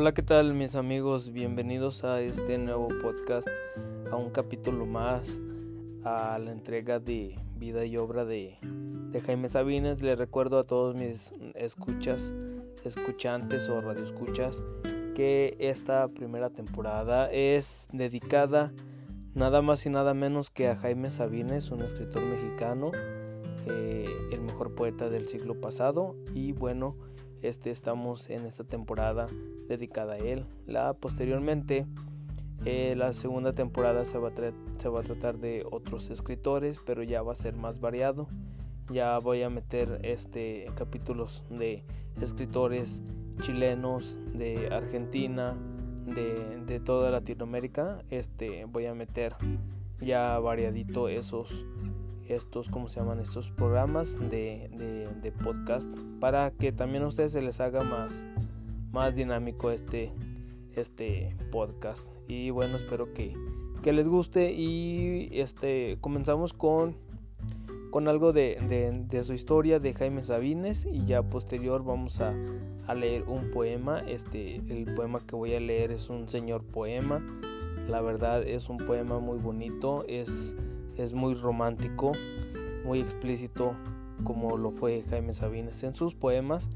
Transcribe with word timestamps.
Hola, 0.00 0.14
¿qué 0.14 0.22
tal 0.22 0.54
mis 0.54 0.76
amigos? 0.76 1.32
Bienvenidos 1.32 2.04
a 2.04 2.20
este 2.20 2.56
nuevo 2.56 2.86
podcast, 3.02 3.48
a 4.12 4.14
un 4.14 4.30
capítulo 4.30 4.86
más, 4.86 5.40
a 6.04 6.38
la 6.38 6.52
entrega 6.52 7.00
de 7.00 7.36
vida 7.56 7.84
y 7.84 7.96
obra 7.96 8.24
de, 8.24 8.58
Jaime 9.26 9.48
Sabines. 9.48 10.00
Les 10.00 10.16
recuerdo 10.16 10.60
a 10.60 10.62
todos 10.62 10.94
mis 10.94 11.32
escuchas, 11.56 12.32
escuchantes 12.84 13.68
o 13.68 13.80
radioescuchas 13.80 14.62
que 15.16 15.56
esta 15.58 16.06
primera 16.06 16.50
temporada 16.50 17.28
es 17.32 17.88
dedicada 17.92 18.72
nada 19.34 19.62
más 19.62 19.84
y 19.84 19.90
nada 19.90 20.14
menos 20.14 20.50
que 20.50 20.68
a 20.68 20.76
Jaime 20.76 21.10
Sabines, 21.10 21.72
un 21.72 21.82
escritor 21.82 22.22
mexicano, 22.22 22.92
eh, 23.66 24.06
el 24.30 24.42
mejor 24.42 24.76
poeta 24.76 25.08
del 25.08 25.26
siglo 25.26 25.60
pasado 25.60 26.14
y 26.34 26.52
bueno, 26.52 26.94
este 27.42 27.72
estamos 27.72 28.30
en 28.30 28.46
esta 28.46 28.62
temporada 28.62 29.26
dedicada 29.68 30.14
a 30.14 30.18
él. 30.18 30.46
La 30.66 30.94
posteriormente 30.94 31.86
eh, 32.64 32.94
la 32.96 33.12
segunda 33.12 33.52
temporada 33.52 34.04
se 34.04 34.18
va, 34.18 34.28
a 34.28 35.02
tratar 35.02 35.38
de 35.38 35.64
otros 35.70 36.10
escritores, 36.10 36.80
pero 36.84 37.02
ya 37.02 37.22
va 37.22 37.32
a 37.32 37.36
ser 37.36 37.56
más 37.56 37.80
variado. 37.80 38.28
Ya 38.90 39.18
voy 39.18 39.42
a 39.42 39.50
meter 39.50 40.00
este 40.02 40.66
capítulos 40.74 41.44
de 41.50 41.84
escritores 42.20 43.02
chilenos, 43.40 44.18
de 44.34 44.68
Argentina, 44.72 45.56
de, 46.06 46.62
de 46.66 46.80
toda 46.80 47.10
Latinoamérica. 47.10 48.02
Este 48.10 48.64
voy 48.64 48.86
a 48.86 48.94
meter 48.94 49.36
ya 50.00 50.38
variadito 50.38 51.08
esos 51.08 51.64
estos, 52.28 52.68
¿cómo 52.68 52.88
se 52.88 53.00
llaman? 53.00 53.20
Estos 53.20 53.50
programas 53.50 54.18
de, 54.18 54.68
de, 55.22 55.32
podcast 55.32 55.88
para 56.20 56.50
que 56.50 56.72
también 56.72 57.02
a 57.02 57.06
ustedes 57.06 57.32
se 57.32 57.42
les 57.42 57.60
haga 57.60 57.84
más, 57.84 58.26
más 58.92 59.14
dinámico 59.14 59.70
este, 59.70 60.12
este 60.74 61.36
podcast. 61.50 62.06
Y 62.26 62.50
bueno, 62.50 62.76
espero 62.76 63.12
que, 63.12 63.34
que 63.82 63.92
les 63.92 64.08
guste 64.08 64.52
y 64.52 65.28
este, 65.32 65.98
comenzamos 66.00 66.52
con, 66.52 66.96
con 67.90 68.08
algo 68.08 68.32
de, 68.32 68.58
de, 69.08 69.24
su 69.24 69.32
historia 69.32 69.80
de 69.80 69.94
Jaime 69.94 70.22
Sabines 70.22 70.86
y 70.86 71.04
ya 71.04 71.22
posterior 71.22 71.84
vamos 71.84 72.20
a, 72.20 72.34
a 72.86 72.94
leer 72.94 73.24
un 73.24 73.50
poema. 73.50 74.00
Este, 74.00 74.56
el 74.68 74.92
poema 74.94 75.20
que 75.26 75.36
voy 75.36 75.54
a 75.54 75.60
leer 75.60 75.90
es 75.90 76.10
un 76.10 76.28
señor 76.28 76.64
poema. 76.64 77.24
La 77.88 78.02
verdad 78.02 78.42
es 78.42 78.68
un 78.68 78.78
poema 78.78 79.18
muy 79.18 79.38
bonito, 79.38 80.04
es 80.06 80.54
es 80.98 81.14
muy 81.14 81.34
romántico, 81.34 82.12
muy 82.84 83.00
explícito 83.00 83.74
como 84.24 84.56
lo 84.56 84.72
fue 84.72 85.04
Jaime 85.08 85.32
Sabines 85.32 85.82
en 85.84 85.94
sus 85.94 86.14
poemas. 86.14 86.68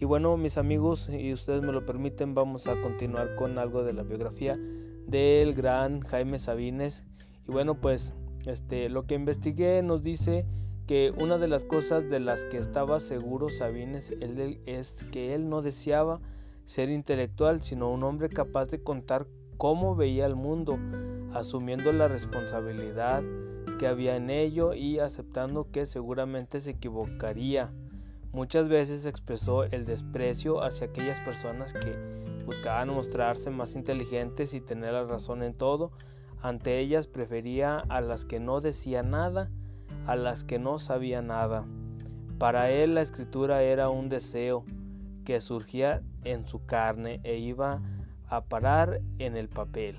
Y 0.00 0.06
bueno, 0.06 0.34
mis 0.38 0.56
amigos, 0.56 1.10
y 1.10 1.30
ustedes 1.30 1.60
me 1.60 1.72
lo 1.72 1.84
permiten, 1.84 2.34
vamos 2.34 2.66
a 2.66 2.80
continuar 2.80 3.36
con 3.36 3.58
algo 3.58 3.82
de 3.82 3.92
la 3.92 4.02
biografía 4.02 4.58
del 5.06 5.52
gran 5.52 6.00
Jaime 6.00 6.38
Sabines. 6.38 7.04
Y 7.46 7.52
bueno, 7.52 7.78
pues 7.82 8.14
este, 8.46 8.88
lo 8.88 9.04
que 9.04 9.14
investigué 9.14 9.82
nos 9.82 10.02
dice 10.02 10.46
que 10.86 11.12
una 11.18 11.36
de 11.36 11.48
las 11.48 11.66
cosas 11.66 12.08
de 12.08 12.18
las 12.18 12.46
que 12.46 12.56
estaba 12.56 12.98
seguro 12.98 13.50
Sabines 13.50 14.14
es 14.20 15.04
que 15.12 15.34
él 15.34 15.50
no 15.50 15.60
deseaba 15.60 16.22
ser 16.64 16.88
intelectual, 16.88 17.62
sino 17.62 17.92
un 17.92 18.02
hombre 18.02 18.30
capaz 18.30 18.70
de 18.70 18.82
contar 18.82 19.26
cómo 19.58 19.96
veía 19.96 20.24
el 20.24 20.34
mundo, 20.34 20.78
asumiendo 21.34 21.92
la 21.92 22.08
responsabilidad 22.08 23.22
que 23.78 23.86
había 23.86 24.16
en 24.16 24.30
ello 24.30 24.72
y 24.72 24.98
aceptando 24.98 25.70
que 25.70 25.84
seguramente 25.84 26.58
se 26.62 26.70
equivocaría. 26.70 27.70
Muchas 28.32 28.68
veces 28.68 29.06
expresó 29.06 29.64
el 29.64 29.84
desprecio 29.84 30.62
hacia 30.62 30.86
aquellas 30.86 31.18
personas 31.20 31.72
que 31.72 31.96
buscaban 32.46 32.88
mostrarse 32.88 33.50
más 33.50 33.74
inteligentes 33.74 34.54
y 34.54 34.60
tener 34.60 34.92
la 34.92 35.04
razón 35.04 35.42
en 35.42 35.54
todo. 35.54 35.90
Ante 36.40 36.78
ellas 36.78 37.06
prefería 37.06 37.78
a 37.78 38.00
las 38.00 38.24
que 38.24 38.40
no 38.40 38.60
decían 38.60 39.10
nada, 39.10 39.50
a 40.06 40.16
las 40.16 40.44
que 40.44 40.58
no 40.58 40.78
sabían 40.78 41.26
nada. 41.26 41.66
Para 42.38 42.70
él 42.70 42.94
la 42.94 43.02
escritura 43.02 43.62
era 43.62 43.88
un 43.90 44.08
deseo 44.08 44.64
que 45.24 45.40
surgía 45.40 46.02
en 46.24 46.46
su 46.46 46.64
carne 46.64 47.20
e 47.24 47.36
iba 47.36 47.82
a 48.28 48.44
parar 48.44 49.00
en 49.18 49.36
el 49.36 49.48
papel 49.48 49.98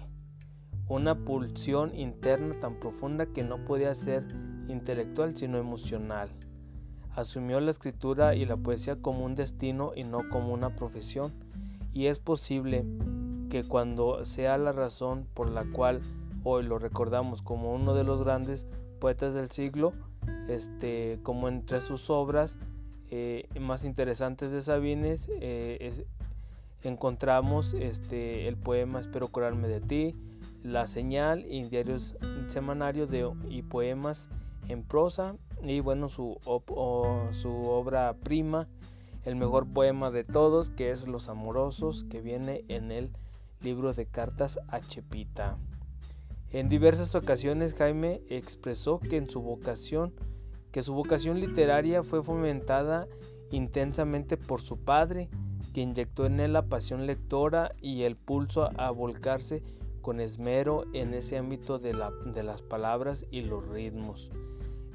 una 0.92 1.16
pulsión 1.16 1.96
interna 1.96 2.60
tan 2.60 2.78
profunda 2.78 3.26
que 3.28 3.44
no 3.44 3.64
podía 3.64 3.96
ser 3.96 4.26
intelectual 4.68 5.38
sino 5.38 5.58
emocional. 5.58 6.30
Asumió 7.16 7.60
la 7.60 7.72
escritura 7.72 8.36
y 8.36 8.46
la 8.46 8.58
poesía 8.58 8.96
como 8.96 9.26
un 9.26 9.36
destino 9.36 9.92
y 9.96 10.04
no 10.04 10.30
como 10.30 10.54
una 10.54 10.76
profesión, 10.76 11.34
y 11.94 12.06
es 12.06 12.20
posible 12.20 12.86
que 13.50 13.64
cuando 13.64 14.24
sea 14.26 14.58
la 14.58 14.72
razón 14.72 15.28
por 15.34 15.50
la 15.50 15.66
cual 15.66 16.02
hoy 16.44 16.64
lo 16.64 16.80
recordamos 16.80 17.42
como 17.42 17.74
uno 17.74 17.94
de 17.94 18.04
los 18.04 18.24
grandes 18.24 18.66
poetas 19.00 19.34
del 19.34 19.52
siglo, 19.52 19.94
este, 20.48 21.20
como 21.24 21.50
entre 21.50 21.82
sus 21.82 22.10
obras 22.10 22.58
eh, 23.10 23.50
más 23.60 23.84
interesantes 23.84 24.52
de 24.52 24.62
Sabines 24.62 25.30
eh, 25.42 26.06
encontramos 26.84 27.74
este, 27.74 28.48
el 28.48 28.56
poema 28.56 29.00
Espero 29.00 29.28
curarme 29.28 29.68
de 29.68 29.82
ti, 29.82 30.16
la 30.64 30.88
Señal 30.88 31.46
y 31.50 31.64
diarios 31.64 32.16
semanarios 32.48 33.10
de, 33.10 33.30
y 33.50 33.64
poemas 33.64 34.30
en 34.68 34.84
prosa 34.84 35.36
y 35.64 35.80
bueno 35.80 36.10
su, 36.10 36.38
su 37.32 37.50
obra 37.50 38.16
prima 38.24 38.68
el 39.24 39.36
mejor 39.36 39.68
poema 39.68 40.10
de 40.10 40.24
todos 40.24 40.70
que 40.70 40.92
es 40.92 41.08
Los 41.08 41.30
Amorosos 41.30 42.04
que 42.10 42.22
viene 42.22 42.66
en 42.68 42.92
el 42.92 43.12
libro 43.62 43.94
de 43.94 44.06
cartas 44.08 44.60
a 44.68 44.80
Chepita. 44.80 45.58
En 46.50 46.70
diversas 46.70 47.14
ocasiones 47.16 47.76
Jaime 47.76 48.22
expresó 48.30 49.00
que 49.00 49.18
en 49.18 49.30
su 49.30 49.42
vocación 49.42 50.14
que 50.72 50.82
su 50.82 50.94
vocación 50.94 51.40
literaria 51.40 52.02
fue 52.02 52.24
fomentada 52.24 53.08
intensamente 53.52 54.38
por 54.38 54.62
su 54.62 54.78
padre, 54.78 55.30
que 55.74 55.82
inyectó 55.82 56.26
en 56.26 56.40
él 56.40 56.54
la 56.54 56.64
pasión 56.64 57.06
lectora 57.06 57.74
y 57.82 58.04
el 58.04 58.16
pulso 58.16 58.70
a 58.78 58.90
volcarse 58.92 59.64
con 60.02 60.20
esmero 60.20 60.86
en 60.94 61.14
ese 61.14 61.38
ámbito 61.38 61.78
de, 61.78 61.94
las 61.94 62.62
palabras 62.64 63.26
y 63.30 63.42
los 63.42 63.68
ritmos. 63.68 64.32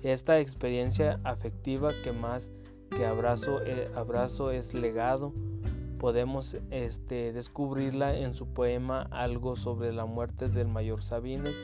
Esta 0.02 0.40
experiencia 0.40 1.20
afectiva 1.24 1.92
que 2.02 2.12
más 2.12 2.52
que 2.90 3.04
abrazo, 3.06 3.60
eh, 3.64 3.90
abrazo 3.94 4.50
es 4.50 4.74
legado, 4.74 5.32
podemos 5.98 6.56
este, 6.70 7.32
descubrirla 7.32 8.16
en 8.16 8.34
su 8.34 8.46
poema 8.46 9.02
Algo 9.10 9.56
sobre 9.56 9.92
la 9.92 10.06
muerte 10.06 10.48
del 10.48 10.68
mayor 10.68 11.02
Sabines, 11.02 11.54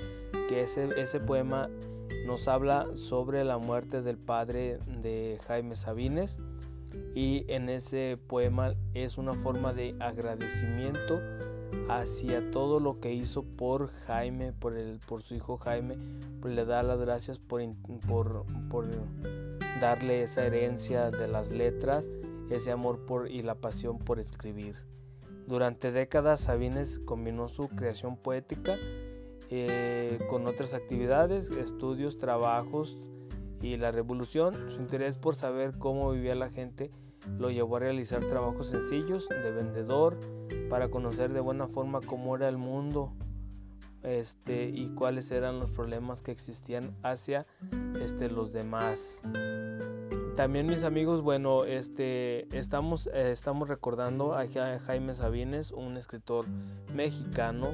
que 0.49 0.63
ese, 0.63 1.01
ese 1.01 1.21
poema 1.21 1.69
nos 2.27 2.49
habla 2.49 2.89
sobre 2.95 3.45
la 3.45 3.59
muerte 3.59 4.03
del 4.03 4.19
padre 4.19 4.79
de 4.87 5.39
Jaime 5.47 5.77
Sabines 5.77 6.39
y 7.15 7.45
en 7.49 7.69
ese 7.69 8.19
poema 8.27 8.75
es 8.95 9.19
una 9.19 9.33
forma 9.33 9.73
de 9.73 9.95
agradecimiento 10.01 11.21
hacia 11.89 12.51
todo 12.51 12.81
lo 12.81 13.01
que 13.01 13.13
hizo 13.13 13.43
por 13.43 13.91
Jaime, 14.07 14.53
por, 14.53 14.77
el, 14.77 14.99
por 15.07 15.23
su 15.23 15.35
hijo 15.35 15.59
Jaime, 15.59 15.97
pues 16.41 16.55
le 16.55 16.65
da 16.65 16.83
las 16.83 16.99
gracias 16.99 17.39
por, 17.39 17.63
por, 18.07 18.45
por, 18.71 18.87
darle 19.81 20.23
esa 20.23 20.47
herencia 20.47 21.11
de 21.11 21.29
las 21.29 21.51
letras, 21.51 22.09
ese 22.51 22.71
amor 22.71 23.05
por, 23.05 23.31
y 23.31 23.43
la 23.43 23.57
pasión 23.57 23.99
por 23.99 24.19
escribir. 24.19 24.77
Durante 25.47 25.91
décadas 25.91 26.43
Sabines 26.43 26.99
combinó 27.01 27.49
su 27.49 27.69
creación 27.69 28.17
poética 28.17 28.77
eh, 29.51 30.19
con 30.31 30.47
otras 30.47 30.73
actividades, 30.73 31.51
estudios, 31.51 32.17
trabajos 32.17 32.97
y 33.61 33.77
la 33.77 33.91
revolución. 33.91 34.71
Su 34.71 34.81
interés 34.81 35.17
por 35.17 35.35
saber 35.35 35.75
cómo 35.79 36.11
vivía 36.13 36.35
la 36.35 36.49
gente 36.49 36.91
lo 37.39 37.51
llevó 37.51 37.77
a 37.77 37.81
realizar 37.81 38.25
trabajos 38.27 38.69
sencillos 38.69 39.29
de 39.29 39.51
vendedor 39.51 40.19
para 40.69 40.89
conocer 40.89 41.33
de 41.33 41.41
buena 41.41 41.69
forma 41.69 42.01
cómo 42.01 42.35
era 42.37 42.49
el 42.49 42.57
mundo 42.57 43.13
este, 44.03 44.69
y 44.69 44.89
cuáles 44.95 45.31
eran 45.31 45.61
los 45.61 45.71
problemas 45.71 46.23
que 46.23 46.33
existían 46.33 46.97
hacia 47.03 47.47
este, 48.01 48.31
los 48.31 48.53
demás. 48.53 49.23
También 50.37 50.67
mis 50.67 50.85
amigos, 50.85 51.21
bueno, 51.21 51.65
este, 51.65 52.49
estamos, 52.57 53.07
eh, 53.09 53.31
estamos 53.31 53.69
recordando 53.69 54.35
a 54.35 54.47
Jaime 54.81 55.15
Sabines, 55.15 55.73
un 55.73 55.97
escritor 55.97 56.47
mexicano. 56.95 57.73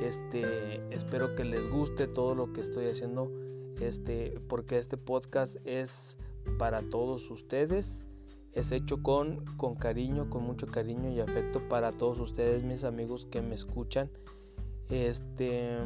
Este, 0.00 0.80
espero 0.94 1.34
que 1.34 1.44
les 1.44 1.68
guste 1.68 2.06
todo 2.06 2.36
lo 2.36 2.52
que 2.52 2.60
estoy 2.60 2.86
haciendo, 2.86 3.32
este, 3.80 4.40
porque 4.48 4.78
este 4.78 4.96
podcast 4.96 5.56
es 5.64 6.16
para 6.56 6.82
todos 6.82 7.30
ustedes 7.30 8.06
es 8.52 8.72
hecho 8.72 9.02
con, 9.02 9.44
con 9.56 9.74
cariño, 9.74 10.30
con 10.30 10.44
mucho 10.44 10.66
cariño 10.66 11.10
y 11.10 11.20
afecto 11.20 11.68
para 11.68 11.92
todos 11.92 12.18
ustedes, 12.18 12.64
mis 12.64 12.84
amigos 12.84 13.26
que 13.26 13.42
me 13.42 13.54
escuchan. 13.54 14.10
Este, 14.90 15.76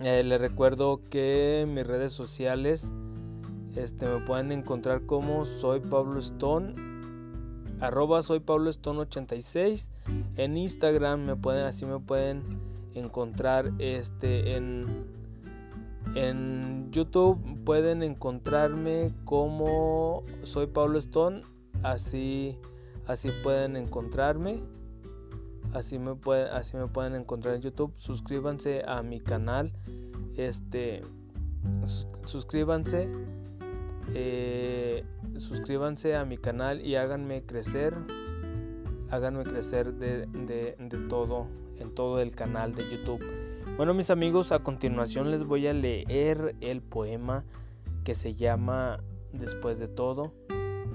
eh, 0.00 0.22
les 0.24 0.40
recuerdo 0.40 1.00
que 1.10 1.66
mis 1.68 1.86
redes 1.86 2.12
sociales 2.12 2.92
este, 3.76 4.06
me 4.06 4.20
pueden 4.20 4.52
encontrar 4.52 5.06
como 5.06 5.44
soy 5.44 5.80
Pablo 5.80 6.20
Stone. 6.20 6.74
arroba 7.80 8.22
soy 8.22 8.40
Pablo 8.40 8.70
Stone 8.70 9.00
86 9.00 9.90
en 10.36 10.56
Instagram 10.56 11.24
me 11.24 11.36
pueden 11.36 11.66
así 11.66 11.86
me 11.86 11.98
pueden 11.98 12.42
encontrar 12.94 13.72
este 13.78 14.56
en 14.56 15.06
en 16.14 16.90
YouTube 16.92 17.64
pueden 17.64 18.02
encontrarme 18.02 19.12
como 19.24 20.24
soy 20.42 20.66
Pablo 20.68 20.98
Stone. 20.98 21.42
Así 21.82 22.58
así 23.06 23.30
pueden 23.42 23.76
encontrarme. 23.76 24.60
Así 25.72 25.98
me 25.98 26.14
pueden 26.14 26.48
así 26.48 26.76
me 26.76 26.86
pueden 26.86 27.14
encontrar 27.14 27.56
en 27.56 27.62
YouTube. 27.62 27.92
Suscríbanse 27.96 28.84
a 28.86 29.02
mi 29.02 29.20
canal. 29.20 29.72
Este 30.36 31.02
suscríbanse. 32.24 33.08
Eh, 34.14 35.04
suscríbanse 35.36 36.14
a 36.14 36.24
mi 36.24 36.38
canal 36.38 36.80
y 36.80 36.94
háganme 36.94 37.44
crecer. 37.44 37.94
Háganme 39.10 39.44
crecer 39.44 39.94
de, 39.94 40.26
de 40.26 40.98
todo 41.08 41.48
en 41.78 41.94
todo 41.94 42.20
el 42.20 42.34
canal 42.34 42.74
de 42.74 42.88
YouTube 42.88 43.24
bueno 43.76 43.92
mis 43.92 44.10
amigos 44.10 44.52
a 44.52 44.60
continuación 44.60 45.30
les 45.30 45.44
voy 45.44 45.66
a 45.66 45.72
leer 45.72 46.54
el 46.60 46.80
poema 46.80 47.44
que 48.04 48.14
se 48.14 48.34
llama 48.34 49.02
después 49.32 49.78
de 49.78 49.88
todo. 49.88 50.32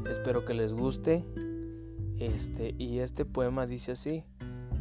Espero 0.10 0.46
que 0.46 0.54
les 0.54 0.74
guste. 0.74 1.26
Este 2.20 2.76
y 2.78 3.00
este 3.00 3.26
poema 3.26 3.66
dice 3.66 3.94
así 3.94 4.26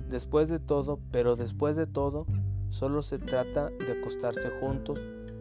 después 0.08 0.48
de 0.48 0.58
todo 0.58 0.98
pero 1.12 1.36
después 1.36 1.76
de 1.76 1.86
todo 1.86 2.26
solo 2.70 3.02
se 3.02 3.18
trata 3.18 3.70
de 3.70 3.92
acostarse 3.92 4.50
juntos. 4.60 5.00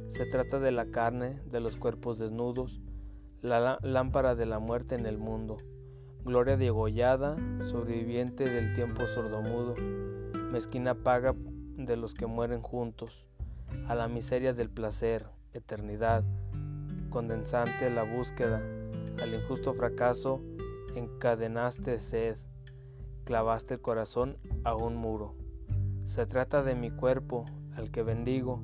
Se 0.09 0.25
trata 0.25 0.59
de 0.59 0.71
la 0.71 0.85
carne, 0.85 1.41
de 1.51 1.59
los 1.59 1.75
cuerpos 1.75 2.17
desnudos, 2.17 2.79
la 3.41 3.77
lámpara 3.81 4.35
de 4.35 4.45
la 4.45 4.59
muerte 4.59 4.95
en 4.95 5.05
el 5.05 5.17
mundo, 5.17 5.57
gloria 6.23 6.55
degollada, 6.55 7.35
sobreviviente 7.61 8.49
del 8.49 8.73
tiempo 8.73 9.05
sordomudo, 9.05 9.75
mezquina 10.49 10.95
paga 10.95 11.35
de 11.77 11.95
los 11.95 12.13
que 12.13 12.25
mueren 12.25 12.61
juntos, 12.61 13.25
a 13.87 13.95
la 13.95 14.07
miseria 14.07 14.53
del 14.53 14.69
placer, 14.69 15.27
eternidad, 15.53 16.23
condensante 17.09 17.89
la 17.89 18.03
búsqueda, 18.03 18.61
al 19.21 19.33
injusto 19.33 19.73
fracaso, 19.73 20.41
encadenaste 20.95 21.99
sed, 21.99 22.37
clavaste 23.23 23.75
el 23.75 23.81
corazón 23.81 24.37
a 24.63 24.75
un 24.75 24.95
muro. 24.95 25.35
Se 26.05 26.25
trata 26.25 26.63
de 26.63 26.75
mi 26.75 26.91
cuerpo, 26.91 27.45
al 27.75 27.91
que 27.91 28.03
bendigo, 28.03 28.63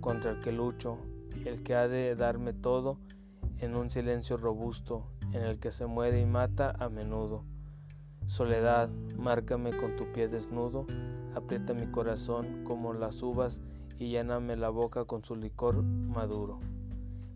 contra 0.00 0.30
el 0.30 0.40
que 0.40 0.52
lucho, 0.52 0.98
el 1.44 1.62
que 1.62 1.74
ha 1.74 1.88
de 1.88 2.14
darme 2.16 2.52
todo 2.52 2.98
en 3.58 3.74
un 3.74 3.90
silencio 3.90 4.36
robusto, 4.36 5.06
en 5.32 5.42
el 5.42 5.58
que 5.58 5.70
se 5.70 5.86
muere 5.86 6.20
y 6.20 6.26
mata 6.26 6.74
a 6.78 6.88
menudo. 6.88 7.44
Soledad, 8.30 8.88
márcame 9.18 9.76
con 9.76 9.96
tu 9.96 10.12
pie 10.12 10.28
desnudo, 10.28 10.86
aprieta 11.34 11.74
mi 11.74 11.88
corazón 11.88 12.62
como 12.62 12.92
las 12.92 13.20
uvas 13.24 13.60
y 13.98 14.10
lléname 14.10 14.54
la 14.54 14.68
boca 14.68 15.04
con 15.04 15.24
su 15.24 15.34
licor 15.34 15.82
maduro. 15.82 16.60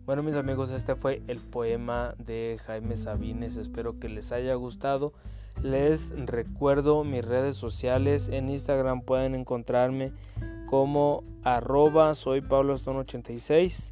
Bueno 0.05 0.23
mis 0.23 0.35
amigos, 0.35 0.71
este 0.71 0.95
fue 0.95 1.21
el 1.27 1.39
poema 1.39 2.15
de 2.17 2.57
Jaime 2.65 2.95
Sabines, 2.95 3.57
espero 3.57 3.99
que 3.99 4.07
les 4.07 4.31
haya 4.31 4.55
gustado. 4.55 5.11
Les 5.61 6.13
recuerdo 6.27 7.03
mis 7.03 7.25
redes 7.25 7.57
sociales, 7.57 8.29
en 8.29 8.47
Instagram 8.47 9.01
pueden 9.01 9.35
encontrarme 9.35 10.13
como 10.65 11.25
arroba 11.43 12.15
soy 12.15 12.39
Pablo 12.39 12.73
86. 12.73 13.91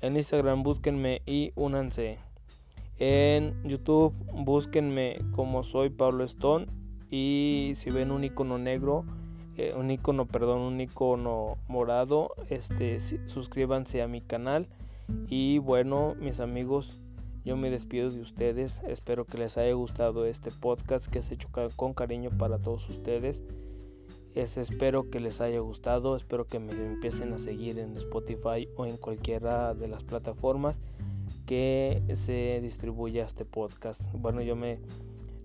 En 0.00 0.16
Instagram 0.16 0.62
búsquenme 0.62 1.20
y 1.26 1.52
únanse. 1.56 2.20
En 2.98 3.54
YouTube 3.64 4.12
búsquenme 4.32 5.18
como 5.32 5.62
soy 5.62 5.90
Pablo 5.90 6.24
Stone. 6.24 6.66
Y 7.10 7.72
si 7.74 7.90
ven 7.90 8.10
un 8.10 8.24
icono 8.24 8.58
negro, 8.58 9.04
eh, 9.56 9.74
un 9.76 9.90
icono, 9.90 10.26
perdón, 10.26 10.60
un 10.60 10.80
icono 10.80 11.56
morado, 11.68 12.34
este, 12.50 12.98
suscríbanse 13.00 14.02
a 14.02 14.08
mi 14.08 14.20
canal. 14.20 14.68
Y 15.28 15.58
bueno, 15.58 16.16
mis 16.20 16.40
amigos, 16.40 17.00
yo 17.44 17.56
me 17.56 17.70
despido 17.70 18.10
de 18.10 18.20
ustedes. 18.20 18.82
Espero 18.86 19.24
que 19.24 19.38
les 19.38 19.56
haya 19.56 19.72
gustado 19.72 20.26
este 20.26 20.50
podcast 20.50 21.06
que 21.06 21.22
se 21.22 21.34
hecho 21.34 21.48
con 21.76 21.94
cariño 21.94 22.30
para 22.36 22.58
todos 22.58 22.88
ustedes 22.90 23.42
espero 24.34 25.10
que 25.10 25.20
les 25.20 25.40
haya 25.40 25.58
gustado, 25.60 26.14
espero 26.14 26.46
que 26.46 26.58
me 26.58 26.72
empiecen 26.72 27.32
a 27.32 27.38
seguir 27.38 27.78
en 27.78 27.96
Spotify 27.96 28.68
o 28.76 28.86
en 28.86 28.96
cualquiera 28.96 29.74
de 29.74 29.88
las 29.88 30.04
plataformas 30.04 30.80
que 31.48 32.02
se 32.12 32.60
distribuya 32.60 33.24
este 33.24 33.46
podcast. 33.46 34.02
Bueno, 34.12 34.42
yo 34.42 34.54
me 34.54 34.78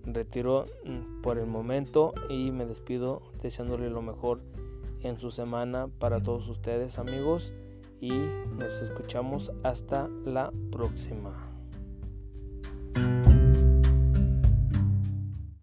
retiro 0.04 0.66
mm, 0.84 1.22
por 1.22 1.38
el 1.38 1.46
momento 1.46 2.12
y 2.28 2.52
me 2.52 2.66
despido 2.66 3.22
deseándole 3.42 3.88
lo 3.88 4.02
mejor 4.02 4.42
en 5.00 5.18
su 5.18 5.30
semana 5.30 5.88
para 5.98 6.22
todos 6.22 6.46
ustedes 6.48 6.98
amigos 6.98 7.54
y 8.02 8.10
nos 8.10 8.82
escuchamos 8.82 9.50
hasta 9.62 10.08
la 10.26 10.52
próxima. 10.70 11.53